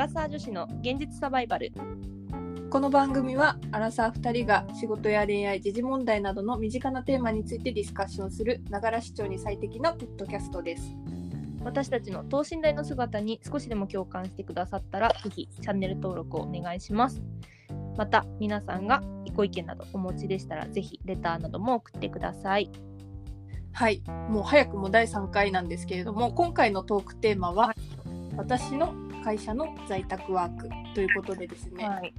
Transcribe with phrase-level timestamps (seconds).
[0.00, 1.72] ラサー女子の現実サバイバル。
[2.70, 10.96] この番組はアラサー2人が仕事や恋愛時事問題などの身近なテーマについてディスカッションするながら視聴に最適なポッドキャストです。
[11.62, 17.20] 私たちの等身大の姿に少しでも共感してくださったらぜひチャンネル登録をお願いします。
[17.98, 19.02] また皆さんが
[19.34, 22.70] ご意見などお持ちでしたらぜひレターなども送ってください。
[23.72, 24.02] はい。
[24.30, 27.74] もう早くも第3回なんですけれども今回のトークテーマは
[28.38, 32.12] 私の会社の在宅ワークということでですね、はい。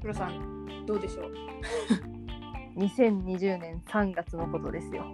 [0.00, 1.32] 黒さんどうでしょう？
[2.80, 5.04] 2020年3月のことですよ。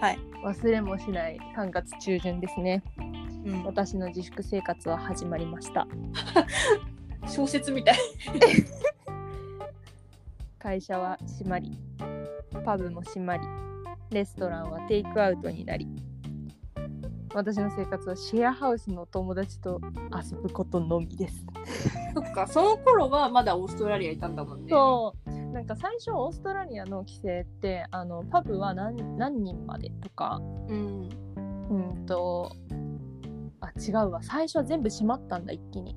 [0.00, 2.82] はい、忘れもしない3月中旬ですね。
[3.44, 5.86] うん、私の自粛生活は始まりました。
[7.26, 7.96] 小説みたい。
[10.58, 11.78] 会社は閉まり
[12.64, 13.46] パブも閉まり
[14.10, 15.86] レストランはテイクアウトになり
[17.36, 19.78] 私の生活はシェアハウスの友達と
[20.10, 21.44] 遊ぶことのみです。
[22.14, 24.70] そっかその頃はまだオーストラリアいたんだもんね。
[24.70, 25.30] そう。
[25.52, 31.08] なんか最初オーストラリアの規制ってあのパブは何何人までとかうん。
[31.68, 32.50] うんと
[33.60, 34.22] あ違うわ。
[34.22, 35.94] 最初は全部閉まったんだ一気に。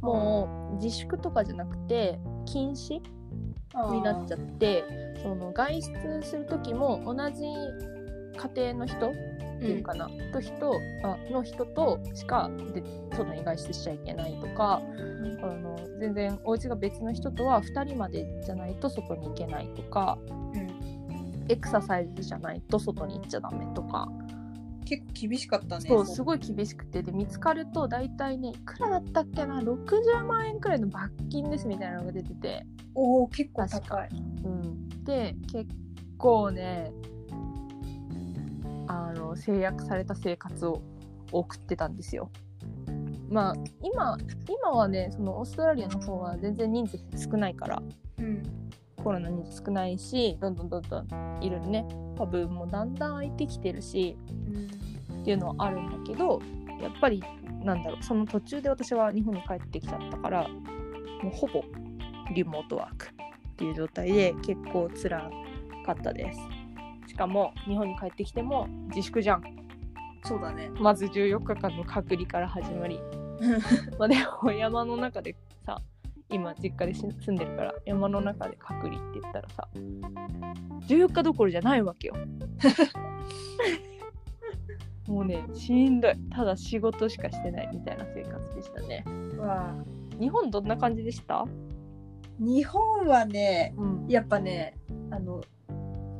[0.00, 3.02] もう自粛とかじゃなくて禁止
[3.92, 4.82] になっちゃって
[5.22, 7.44] その外出する時も同じ
[8.38, 9.12] 家庭の人
[9.60, 10.72] っていうかな、と人
[11.04, 14.80] あの人としかで外に外出しちゃいけないとか
[15.42, 20.18] あの全然お家が別の人とは2人までじゃないと外に行けないとか
[20.54, 20.90] うん。
[21.50, 24.08] エクササイズじゃないと外に行っちゃダメとか、
[24.84, 27.02] 結構厳しかったねそうすごい厳しくて。
[27.02, 34.08] で見つかると大体ねいくらだったっけな？60万円くらいの罰金ですみたいなのが出てて、おお結構確高い。
[34.44, 35.66] うん、で結
[36.16, 36.92] 構ね
[38.90, 40.82] あの制約された生活を
[41.30, 42.30] 送ってたんですよ。
[43.28, 47.82] まあ今今はねそのオーストラリアの方は全然人数少ないから
[48.18, 48.42] うん。
[49.02, 51.06] コロナ人数少ないしどんどんどんどん
[51.40, 51.86] いろいろね
[52.18, 54.16] パブもだんだん空いてきてるし
[55.22, 56.42] っていうのはあるんだけど
[56.82, 57.22] やっぱり
[57.64, 61.64] なんだろうその途中で私は日本に帰ってきちゃったからもうほぼ
[62.34, 63.10] リモートワークっ
[63.56, 65.30] ていう状態で結構辛
[65.86, 66.38] かったです。
[66.38, 66.59] し
[67.20, 69.42] かも日本に帰ってきても自粛じゃん。
[70.24, 70.70] そうだね。
[70.80, 72.98] まず14日間の隔離から始まり。
[73.98, 75.36] まあでも山の中で
[75.66, 75.82] さ
[76.30, 79.68] 今実家でし住んでるから山の中で隔離って言ったらさ
[80.88, 82.14] 14日どころじゃないわけよ。
[85.06, 86.12] もうねしんどい。
[86.30, 89.04] ただ仕事しかしてないみたいな生活でしたね。
[89.38, 89.74] わ
[90.18, 91.44] 日本どんな感じでした？
[92.38, 94.06] 日本はねうん。
[94.08, 94.74] やっぱね
[95.10, 95.42] あの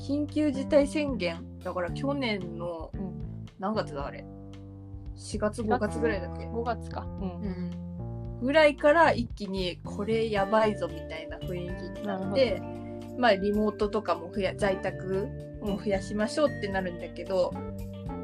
[0.09, 1.45] 緊急事態宣言。
[1.63, 3.11] だから去年のうん。
[3.59, 4.25] 何月だあれ
[5.17, 5.99] ？4月5月。
[5.99, 7.07] ぐらいだっけ、5月か。
[7.21, 7.41] うん。
[7.43, 12.63] うん、ぐらいから一気にこれやばいぞみたいな雰囲気になって
[13.19, 15.29] まあリモートとかも増や在宅
[15.63, 17.53] も増やしましょうってなるんだけど、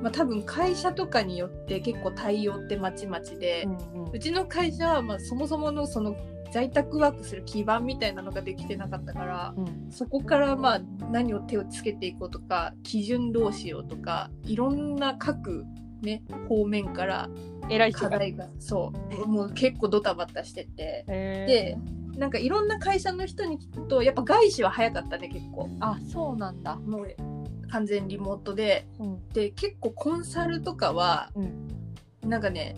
[0.02, 4.10] まあ、多分会社とかによって結構対応ってまちまちで、うんうん。
[4.12, 6.16] うちの会社はまあそもそものその
[6.52, 9.90] 在宅ワークする基盤みたいなのができてなかったからうん。
[9.90, 10.80] そこからまあ
[11.10, 15.64] 何を手をつけていこうとか基準どうしようとかいろんな各、
[16.02, 17.28] ね、方面から
[17.92, 21.04] 課題がそうもう結構ドタバタしてて。
[21.08, 21.78] へで
[22.16, 25.68] なんかいろんな会社の人に聞くとやっぱ外資は早かったね結構。
[25.70, 26.76] ーあそうなんだ。
[26.76, 27.14] もう
[27.68, 28.86] 完全リモートで。
[28.98, 29.28] うん。
[29.28, 31.68] で結構コンサルとかはうん。
[32.28, 32.74] なんかね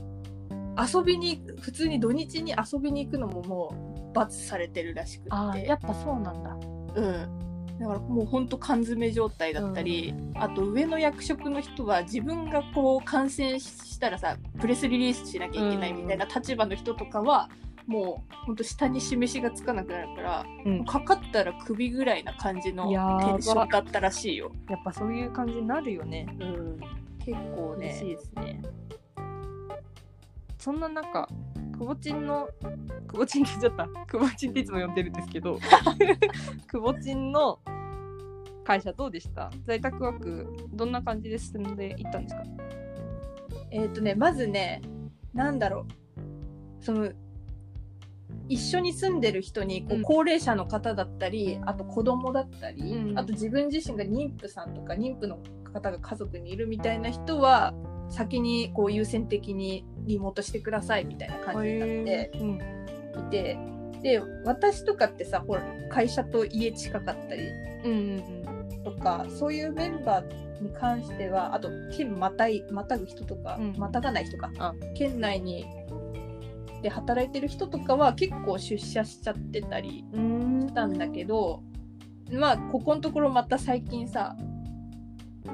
[0.79, 5.31] 遊びに普通に土日に遊びに行くのももう罰されてるらしくって。
[5.33, 6.57] あやっぱそうなんだ。
[6.95, 7.49] うん。
[7.79, 17.49] だからもうほんと缶詰状態だったり、あと上の役職の人は自分がこう感染したらさプレスリリースしなきゃいけないみたいな立場の人とかは、
[17.87, 20.85] もうほんと下に示しがつかなくなるからうん。
[20.85, 24.51] かかったら首ぐらいな感じのテンションだったらしいよ。
[24.69, 26.27] やっぱそういう感じになるよね。
[26.41, 26.81] うん、
[27.25, 28.63] 結構嬉しいねですね。
[30.59, 31.29] そんな中、
[31.77, 32.49] くぼちんの、
[33.07, 34.07] くぼちんって言っちゃった。
[34.07, 35.59] くぼちんっていつも呼んでるんですけど、
[36.67, 37.61] くぼちんの
[38.65, 39.51] 会社どうでした？
[39.65, 42.43] 在宅ワーク、どんな感じで進んでいったんですか？
[43.71, 44.83] えっ、とねまずね
[45.33, 45.87] なんだろ
[46.81, 46.85] う。
[46.85, 47.11] その
[48.49, 53.19] 一緒に住んでる人にこう高齢者の方だったり、あと子供だったり、うん。
[53.19, 55.39] あと自分自身が妊婦さんとか妊婦の
[55.73, 57.75] 方が家族にいるみたいな人は
[58.11, 63.59] 先にこう優先的にリモートしてくださいみたいな感じになってうん、いて、
[64.03, 67.43] で私とかってさほら会社と家近かったり
[67.85, 67.95] うんう
[68.75, 73.75] んとかそういうメンバーに関してはあと県またいまたぐ人とか、うん。
[73.77, 74.51] またがない人か。
[74.59, 74.75] あ。
[74.95, 75.67] 県内に
[76.83, 81.63] で働いてる人とかは結構出社しちゃってたりしたんだけど
[82.31, 84.37] まあここのところまた最近さ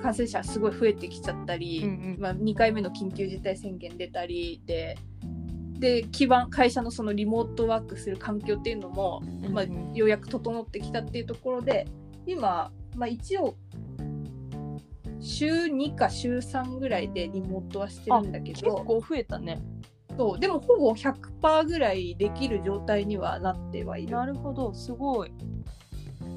[0.02, 2.20] 感染者すごい増えてきちゃったり、うんうん。
[2.20, 4.96] まあ、2回目の緊急事態宣言出たりで
[5.78, 9.88] で基盤会社のそのリモートワークする環境っていうのも、まあ、うん。
[9.88, 11.86] うんようやく整ってきたっていうところで
[12.26, 13.54] 今、まあ、一応
[15.20, 19.60] 週2か週3ぐらいでリモートはしてるんだけ結ど構増えたね。
[20.16, 24.12] そうでもほぼ100%ぐらいできる状態にはなってはいる。
[24.12, 25.32] なるほどすごい。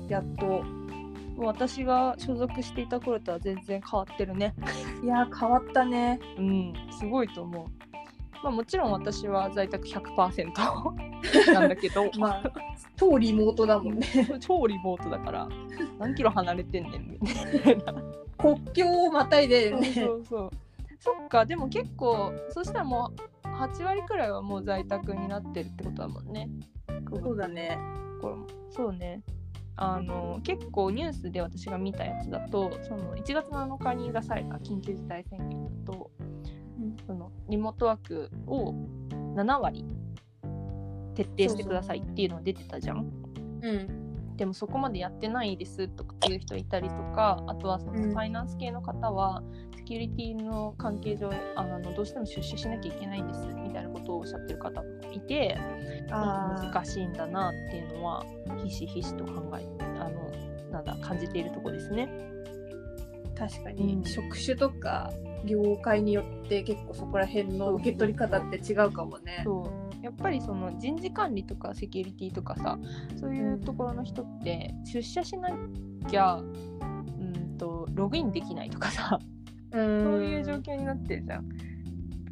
[0.08, 0.64] やっと
[1.38, 4.56] 私が所属していた頃とは全然変わってるね。
[5.04, 6.20] いやー変わったね。
[6.38, 7.68] うんすごいと思う。
[8.44, 10.52] まあもちろん私は在宅100%
[11.54, 12.10] なんだけど。
[12.18, 12.52] まあ
[12.96, 14.08] 超リモートだもんね。
[14.40, 15.48] 超リモートだから
[16.00, 17.94] 何キロ離れてんねんみたいな。
[18.38, 20.52] 国境をまたいでそうねそうそう。
[21.00, 23.12] そっかでも結構そしたらも
[23.46, 26.50] う8割くらいはもう在宅になってるってことだもんね。
[27.22, 27.78] そうだね。
[28.22, 28.48] これも。
[28.70, 29.22] そうね
[29.80, 36.12] あの結構ニュースで私が見たやつだとその1月7日に出された緊急事態宣言だと、
[36.80, 36.98] うん。
[37.06, 38.74] そのリモートワークを
[39.36, 39.86] 7割
[41.14, 43.08] 徹底してくださいっていうのが出てたじゃん。
[43.62, 44.36] うん。
[44.36, 48.10] でもそこまでやってないですとかっていう人いたりとかあとはそのうん。
[48.10, 49.44] ファイナンス系の方は
[49.76, 53.48] セキュリティの関係上あのどうしても出社しなきゃいけないんです
[54.08, 55.58] ことをおっしゃってる方もいて
[56.10, 58.26] 難しいんだなっていうのは
[58.64, 59.68] ひしひしと考え
[60.00, 60.32] あの
[60.72, 62.08] なんだ感じているところですね。
[63.38, 65.12] 確かうんに職種とか
[65.46, 69.42] 業界によって結構そこら辺の受け取り方って違うかもね。
[69.44, 69.62] そ
[70.02, 72.80] うやっぱりその人事管理とかセキュリティとかさ
[73.20, 75.50] そういうところの人って出社しな
[76.08, 79.20] きゃうんとログインできないとかさ
[79.72, 81.50] そうそういう状況になってるじゃん。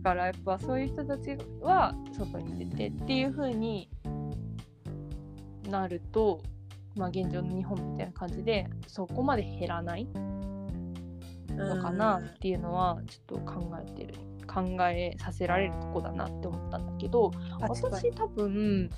[0.06, 3.90] だからやっぱそういう人たちは外に出てっていう風に
[5.68, 6.44] なると、
[6.96, 10.08] まあ、現状の日本みたいな感じでそこまで減らない
[11.50, 14.14] のかなっていうのはちょっと考えてる
[14.46, 18.92] 考えさせられるとこだなって思ったんだけど私多分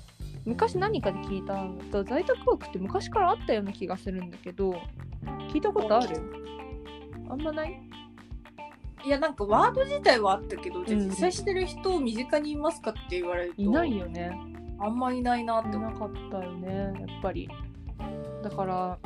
[0.44, 4.78] 昔何かで聞いたのと在宅ワークって昔からあったような気がするんだけど
[5.50, 6.20] 聞いたことある？
[7.30, 7.80] あんまない？
[9.04, 14.38] いやなんかワード自体はあったけど、じゃ実際してる人身近にいますかって言われるといないよね
[14.80, 15.92] あんまいないなってい思う。
[15.92, 17.48] なかったよねやっぱり
[18.42, 18.98] だから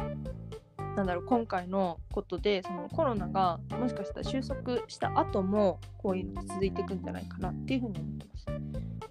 [0.96, 8.46] なんだろう今回のことでそのコロナがもしかしたら収束した後もこういうの続いていくんじゃないかなっていうふうに思ってます。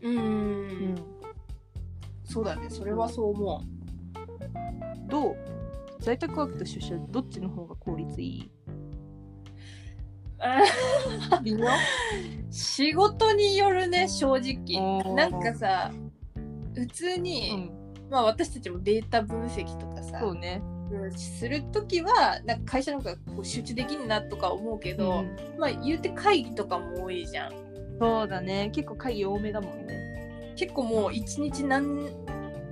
[0.01, 0.95] うんうん、
[2.23, 3.63] そうだねそれはそう思
[5.07, 5.35] どう？
[5.99, 8.51] 在宅ワークと出社どっちの方が効率いい？
[8.60, 8.60] う。
[11.43, 11.67] 微妙？
[12.49, 15.13] 仕事によるね正直。
[15.15, 15.91] なんかさ
[16.73, 17.71] 普通うに、ん、
[18.09, 20.61] まあ私たちもデータ分析とかさそうね。
[20.91, 27.53] うんする時はなんか会社の方がこう集中できんなとか思うけど、うんまあ言うて会議とかも多いじゃん。
[27.99, 28.71] そうだね。
[28.73, 30.53] 結構会議多めだもんね。
[30.55, 32.09] 結構もう一日何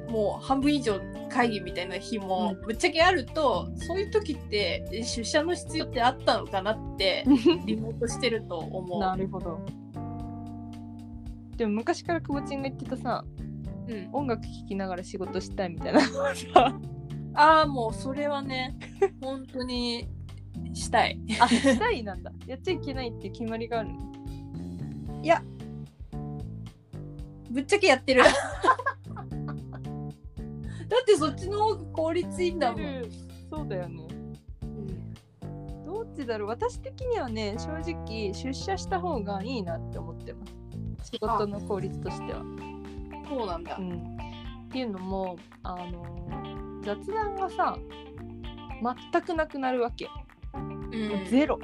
[0.09, 7.23] もう半分以上会議みたいな日もうぶっちゃけあると、そういう時ってえ出社の必要ってあったのかなって
[7.65, 8.99] リモートしてると思う。
[8.99, 9.59] なるほど。
[11.55, 13.23] でも昔からくぼちんが言ってたさ、
[13.87, 15.99] うん、音楽聴きながら仕事したいみたいな
[17.35, 18.77] ああもうそれはね
[19.21, 20.07] 本当に
[20.73, 21.19] したい。
[21.39, 22.31] あ、したいなんだ。
[22.47, 23.89] やっちゃいけないって決まりがある。
[25.21, 25.43] いや
[27.49, 28.23] ぶっちゃけやってる。
[30.89, 33.03] だってそっちの方が効率いいんだもん。
[33.49, 34.07] そうだよね。
[34.63, 36.49] うんどっちだろう？
[36.49, 41.11] 私的にはね、正直出社した方がいいなって思ってます。
[41.11, 42.43] 仕事の効率としては。
[43.27, 43.81] そうなんだう。
[43.81, 47.77] ん、っていうのも、あの雑談がさ、
[49.11, 50.07] 全くなくなるわけ。
[50.53, 51.59] うんゼロ。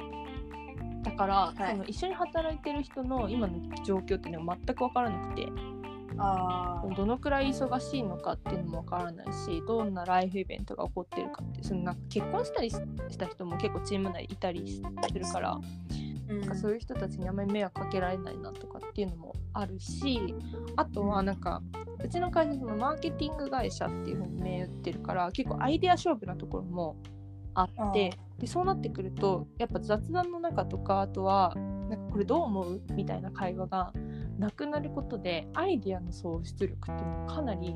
[1.02, 3.54] だから、はいその一緒に働いてる人の今の
[3.84, 5.46] 状況っていうのが全く分からなくて
[6.18, 15.60] あどのくらい忙しいのかっていうのも分からないしどんなライフイベントが起こってるかってそのなんか結婚したりした人も結構チーム内いたりするからあ、
[16.28, 16.40] うん。
[16.40, 20.34] なんかそういう人たちにあんまり迷惑かけられないなとかっていうのもあるし
[20.76, 21.62] あとはなんか
[22.02, 26.96] うちの会社そのマーケティング会社っていうふうに銘打ってるから結構アイデア勝負なところも
[27.54, 31.54] あってでそうなってくるとやっぱ雑談の中とかあとは
[31.88, 32.82] なんかこれどう思う？
[32.92, 33.92] みたいな会話が
[34.38, 37.74] なくなることでアイデアの創出力っていうのがかなり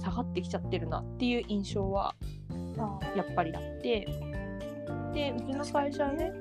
[0.00, 2.14] 下がってきちゃってるなっていう印象は
[3.16, 4.06] やっぱりあって。
[5.12, 6.32] でうちの会社はね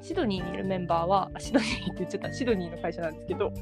[0.00, 2.32] シドニーにいるメンバーはあシドニーって言っちゃった。
[2.32, 3.52] シドニーの会社なんですけど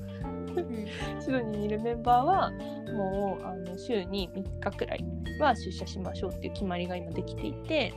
[1.21, 2.51] シドニーにいるメンバーは
[2.93, 5.05] もうあの週に3日くらい
[5.41, 7.95] は出社しましょうっていう決まりが今できていて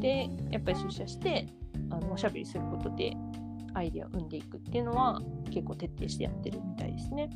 [0.00, 1.46] でやっぱり出社して
[1.90, 3.12] あのおしゃべりすることで
[3.74, 5.20] アイデアを生んでいくっていうのは
[5.56, 7.30] 結構徹底してやってるみたいですね。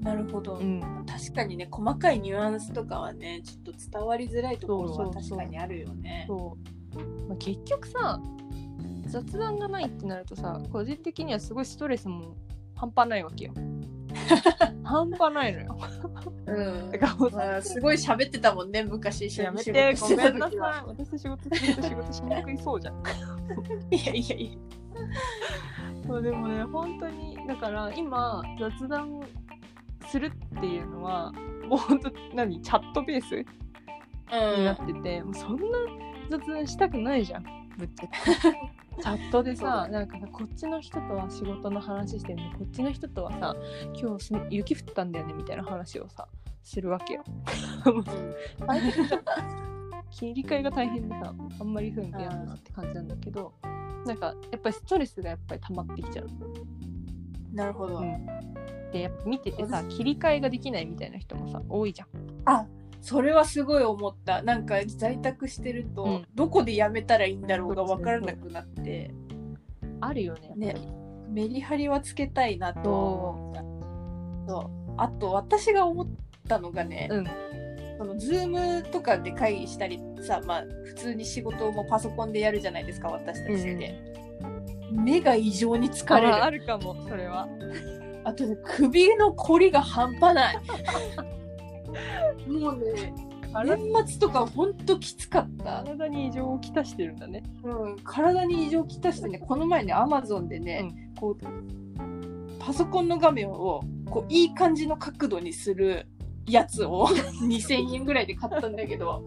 [0.00, 6.24] なるほど、うん、確かにね細かいニュアンスとかはねちょっと伝わりづらいところは確かにあるよね。
[6.26, 6.56] そ
[6.94, 8.18] う、まあ、結局さ
[9.06, 12.34] 雑談がないってなるとさ個人的にはすごいストレスも
[12.74, 13.52] 半端ないわけよ。
[14.82, 15.78] 半端ないのよ。
[16.46, 16.90] うん
[17.32, 20.58] まあ、すごい喋ってたもんね昔一緒やめてごめんなさい。
[20.86, 23.02] 私仕事仕事しにくいそうじゃん。
[23.92, 24.58] いやいやいや
[26.06, 29.20] そうでもね本当にだから今雑談
[30.08, 31.32] するっていうのは
[31.68, 33.36] もう本当何チャットベース
[34.56, 35.62] になってて、もうそんな
[36.30, 37.44] 雑談したくないじゃん
[37.76, 38.12] ぶっちゃけ。
[39.00, 43.56] チャットでさ、なんかさこっちの人とは仕事の話してるねこっちの人とはさ
[43.94, 46.28] 今日す雪降ったんだよねみたいな話をさ
[46.62, 47.24] するわけよ。
[50.10, 53.52] 切り替えが大変でさあんまりそういうの嫌だなって感じなんだけど
[54.06, 56.26] なんかやっぱりストレスがやっぱり溜まってきちゃう。
[57.54, 57.98] なるほど。
[57.98, 58.26] うん。
[58.92, 62.08] でやっぱ見ててさ切り替えができないみたいな人もさ多いじゃん。
[62.44, 62.66] あ
[63.00, 64.42] それはすごい思った。
[64.42, 66.26] なんか在宅してると、うん。
[66.34, 69.12] どこでやめたらいいんだろうが分からなくなって。
[70.00, 70.54] あるよね。
[70.56, 70.74] ね。
[71.28, 74.50] メリハリはつけたいなと思った。
[74.50, 74.94] そう。
[74.96, 76.08] あと私が思っ
[76.48, 77.24] たのがね、うん
[78.00, 83.94] そのズームとかで会議したりさまあ普通に仕事もパソコンでやるじゃないですか私たちって、
[84.90, 87.46] 目が異常に疲れるああるかもそれは。
[88.24, 90.58] あとね、首のこりが半端ない。
[92.48, 93.12] もうね、
[93.52, 95.84] 体年末とかほんときつかった。
[95.84, 97.42] 体に異常をきたしてるんだね。
[97.62, 100.90] うん、体に異常きたしてね、この前ね、アマゾンでね、
[101.20, 101.44] こう、
[102.58, 106.06] パソコンの画面をこういい感じの角度にする
[106.50, 107.08] やつを
[107.42, 109.22] 2000円ぐらいで買ったんだけど、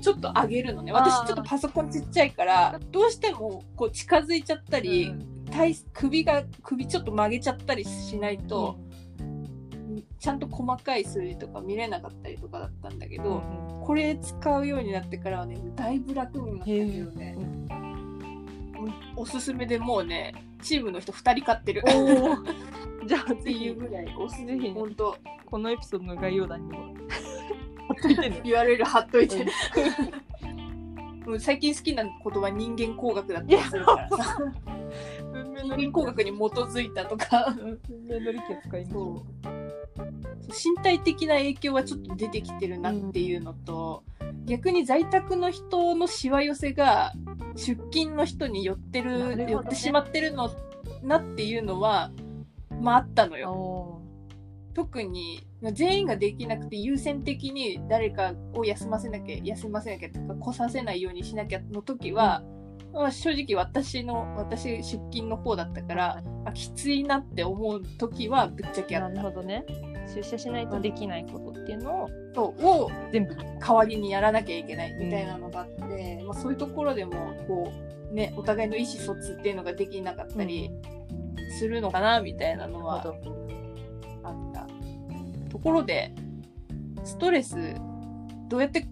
[0.00, 0.92] ちょっと上げるのね。
[0.92, 5.34] 私ちょっとパソコンちっちゃいから、どうしてもこう近づいちゃったり、うん。
[5.50, 8.76] 体首が首ちょっと曲げちゃったりしないと、
[10.18, 13.42] ちゃんと細かい数字とか見れなかったりとかだったんだけど、
[13.84, 17.36] これ使うようになってからはねだいぶ楽になったけどね、
[18.74, 21.84] もうおすすめでもうねチームの人2人買ってる。
[23.06, 25.16] じゃあぜひぐらいおすすめぜひ本当。
[25.46, 26.94] このエピソードの概要欄にも。
[27.88, 28.40] 貼っといてね。
[28.44, 29.46] URL 貼っといて、
[30.42, 31.30] うん。
[31.30, 34.38] もう最近好きな言葉人間工学だったりするからさ。
[35.56, 37.54] 人の間工学に基づいたとか。
[37.56, 39.54] 文明の利器を使いましょそう
[40.48, 44.04] 身体的な影響はちょっと出てきてるなっていうのと、
[44.44, 47.12] 逆に在宅の人のしわ寄せが
[47.56, 49.46] 出勤の人に寄ってるね。
[49.50, 50.50] 寄ってしまってるの
[51.02, 52.10] なっていうのは
[52.84, 53.38] まああったのう。
[53.38, 53.52] よ。
[53.52, 54.00] お
[54.74, 62.42] 特にまあ全員ができなくて優先的に誰かを休ませなきゃ休ませなきゃとか来させないようにしなきゃの時は、
[62.92, 69.22] まあ、正直私の私出勤の方だったから、あきついなって思う時はぶっちゃけあなった。
[69.22, 69.64] るほどね。
[70.14, 77.12] 出社しないとできないことっていうのをそうを全部代わりにやらなきゃいけないみたいなのがあって、まあ、そういうところでも
[77.48, 77.72] こ
[78.10, 80.70] う、ね、お互いの意思疎通っていうのができなかったり
[81.54, 83.04] するのかなみたいなのは
[84.22, 84.66] あった。
[85.50, 86.12] ところで
[87.04, 87.56] ストレス
[88.48, 88.86] どうやって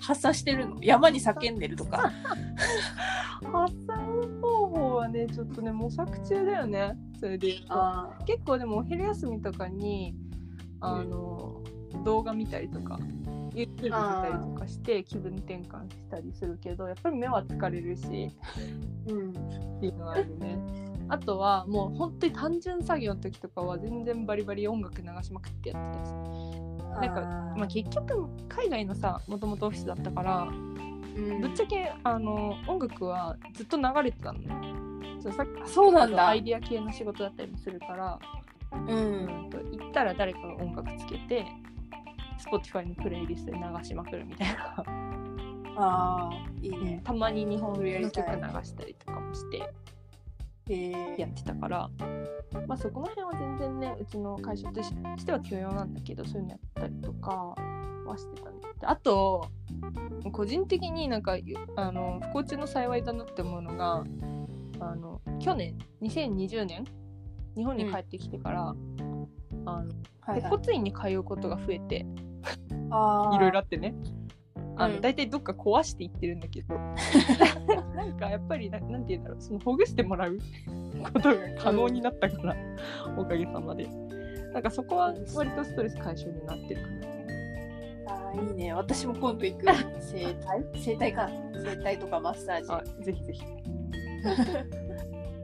[0.00, 0.76] 発散してるの？
[0.82, 2.10] 山に叫んでるとか。
[3.52, 6.96] 発散方法はねちょっとね模索中だよね。
[7.20, 7.48] それで
[8.26, 10.14] 結構でもお昼休みとかに
[10.80, 11.62] あの、
[12.04, 12.98] 動画見たりとか
[13.54, 18.30] YouTube 見たりとかして気分転換したりするけどやっぱり目は疲れるし。
[19.06, 19.30] ーうん。
[19.30, 20.58] っていうのがあるね
[21.08, 27.20] あとはもう本当に単純作業の時とかは全然バリバリ音楽流しまくってやってたしなんか
[27.56, 30.48] まあ、結局海外のさもともとオフィスだったから
[31.16, 31.40] うん。
[31.40, 34.54] ぶっちゃけあの音楽はずっと流れてたのね。
[35.20, 36.28] そうさっきそうなんだ。
[36.28, 38.18] アイディア系の仕事だったりもするから、
[38.72, 38.88] うん。
[38.88, 41.46] うんと行ったら誰かが音楽つけて
[42.38, 44.84] Spotify のプレイリストで流しまくるみたいな、
[45.76, 47.00] ああいいね。
[47.02, 49.56] たまに日本それやのり曲流したりとかもして。
[49.56, 49.60] へ
[50.72, 51.90] やってたから、
[52.66, 57.54] まあ、そこの辺は全然ねうちの会社とししては許容なんだけどそういうのやったりとか
[58.04, 59.48] はしてたねであと
[60.32, 61.36] 個人的になんか
[61.76, 64.04] あの不幸中の幸いだなって思うのが
[64.80, 66.84] あの去年2020年
[67.56, 69.28] 日本に帰ってきてから、あの
[69.64, 69.86] はい
[70.30, 70.42] はい。
[70.42, 72.06] 接骨院に通うことが増えて
[72.68, 73.94] いろいろあってね。
[74.76, 75.00] あの、うん。
[75.00, 76.74] 大体どっか壊していってるんだけど
[78.16, 80.38] かやっぱりななんて言うんだろうそのほぐしてもらう
[81.12, 82.56] ことが可能になったから、
[83.16, 83.88] おかげさまで。
[84.52, 86.96] なんかそこは割とストレス解消になってるかな。
[88.08, 88.72] あーいいね。
[88.72, 89.66] 私も今度行く。
[90.00, 90.82] 整体？
[90.82, 91.30] 整体か。
[91.52, 92.72] 整体とかマッサージ。
[92.72, 93.42] あぜひぜひ。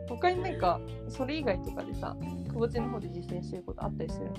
[0.09, 2.17] 他になんかそれ以外とかでさ
[2.49, 4.31] くぼちの方で実践してることあったりする？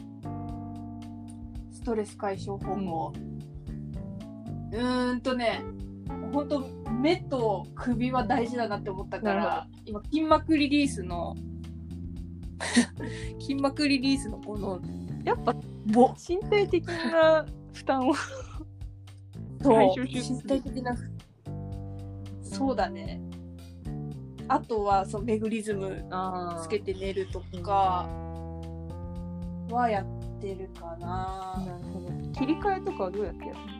[1.71, 3.11] ストレス解消方法、
[4.71, 5.61] うーんとね
[6.33, 11.35] 本当目と首は大事だなって思ったかなら今筋膜リリースの
[13.39, 14.81] 筋膜リリースのこの
[15.23, 18.13] やっぱぼ身体的な負担を
[19.61, 20.95] そう身体的な
[22.41, 23.21] そうだね。
[24.47, 28.05] あとはそうメグリズムあつけて寝るとか
[29.69, 31.63] はやってるかな。
[31.65, 32.09] なるほど。
[32.33, 33.72] 切り替えとかはどうやってやるの？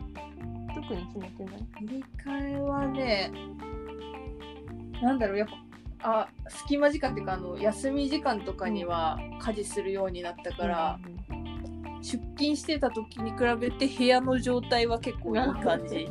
[0.88, 1.66] 特に決めてない。
[1.78, 3.32] 切り替えはね
[5.02, 5.64] なんだろうやっぱ
[6.06, 10.98] あ隙間時間っていうかあの休み時間とかには家事するようになったから、
[12.02, 16.06] 出勤してた時に比べて部屋の状態は結構いい感じ、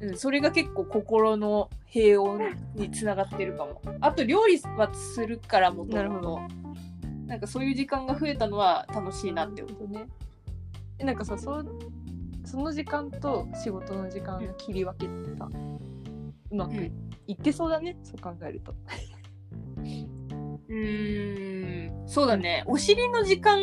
[0.00, 3.82] うん、それが結構心の平穏につながってるかも。
[4.00, 6.38] あと料理はするからもとなるほど。
[6.38, 6.54] もと
[7.26, 9.84] なんかそういう時間が増えたのは楽しいなって思う。
[9.84, 10.08] 思うね。
[10.98, 11.66] えなんかさそう
[12.54, 15.48] その時間と仕事の時間の切り分けってさ
[16.52, 16.92] うまくうん
[17.26, 18.76] いってそうだね、そう考えると。
[20.68, 22.06] うーん。
[22.06, 22.62] そうだね。
[22.66, 23.58] お尻の時間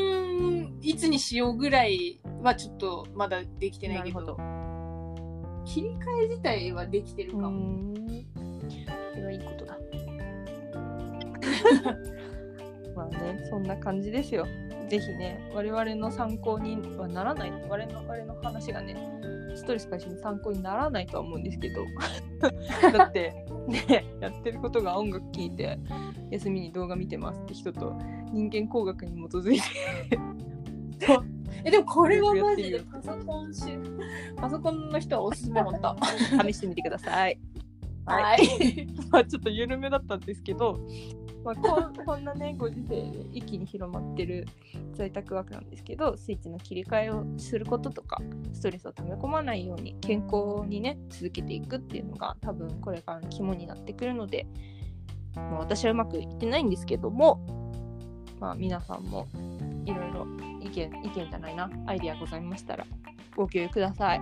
[0.82, 4.36] いつにしようぐらいはちょっとまだできてないけど
[5.64, 7.94] 切り替え自体はできてるかも、ん。
[9.14, 9.78] それはいいことだ。
[12.94, 14.46] まあねそんな感じですよ
[14.92, 18.98] ぜひね我々の参考にはならない我々の我々の話がね
[19.56, 21.86] ストレス解消に参考にならないとは思うんですけど。
[22.98, 25.80] だってねやってることが音楽聴いて
[26.30, 27.98] 休みに動画見てますって人と
[28.34, 30.20] 人間工学に基づいて。
[31.64, 33.62] えでもこれはマジでパソコンし
[34.36, 35.96] パソコンの人はおすすめ本当
[36.44, 37.40] 試してみてください。
[38.06, 38.88] はい。
[39.10, 40.80] まあちょっと緩めだったんですけど、
[41.44, 44.48] まあ、こん こんなねご時世で一気に広まってる
[44.94, 48.22] 在宅ワークなんですけどスイッチの切り替えをすることとか
[48.54, 54.46] ストレスを溜め込まないように健康にね続けていくっていうのが多分これからの肝になってくるので、
[55.36, 57.40] まあ、私はうまくいってないんですけども、
[58.40, 59.28] まあ、皆さんも
[59.86, 60.28] いろいろ
[60.62, 62.86] 意見意見じゃないなアイディアございましたら
[63.36, 64.20] ご共有ください。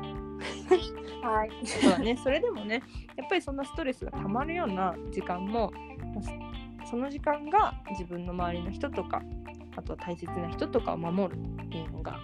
[1.22, 2.82] はい そうだね、それでもね、
[3.18, 5.70] やっぱりそんなストレスがたまるような時間も、
[6.16, 6.49] まあ
[6.90, 9.22] その時間が自分の周りの人とか、
[9.76, 12.20] あとは大切な人とかを守るっていうのが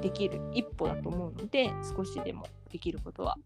[0.00, 3.36] できる一歩だと思うので、少しでもできることは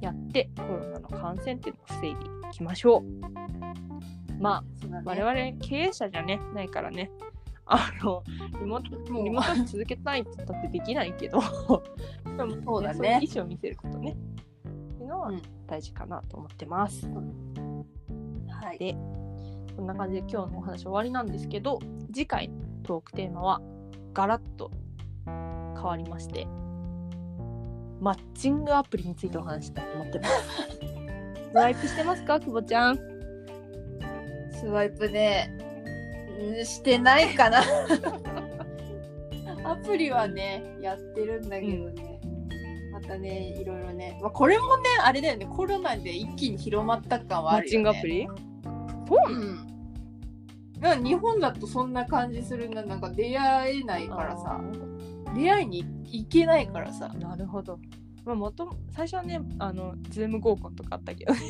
[0.00, 4.40] やって、コロナの感染っていうのを防いでいきましょう。
[4.40, 5.02] まあ、ね。
[5.04, 7.10] 我々経営者じゃね、ないからね、
[7.64, 8.22] あの、
[8.60, 9.24] リモートもう。
[9.24, 11.40] リモート続けたいって言ったってできないけど、
[12.36, 14.12] でもそうだね意思を見せることね。
[14.12, 15.42] っていうのはうん。
[15.66, 17.08] 大事かなと思ってます。
[18.48, 18.78] はい。
[18.78, 18.96] で
[19.76, 21.78] こんな感じで今日のお話終わりなんですけど、
[22.12, 23.60] 次回のトークテーマは
[24.14, 24.70] ガラッと
[25.26, 26.46] 変わりまして、
[28.00, 30.32] マッチングアプリについてお話したいと思ってます。
[31.52, 32.98] スワイプしてますか、久保ちゃん？
[34.52, 35.54] スワイプね
[36.40, 37.60] うんしてないかな。
[39.64, 42.20] アプリはねやってるんだけどね、
[42.92, 45.46] またねいろいろね、まあ、これもねあれだよね。
[45.46, 48.55] コロナで一気に広まった感はマッチンあるよねグアプリ？
[49.06, 49.44] そうなの？
[49.46, 49.66] うん。
[50.80, 52.82] なんか日本だとそんな感じするな。
[52.82, 54.60] なんか出会えないからさ。
[55.34, 57.08] 出会いに行けないからさ。
[57.08, 57.78] なるほど。
[58.24, 61.40] まあ、もとも最初はね、あの、ズーム合コンとかあったけどね。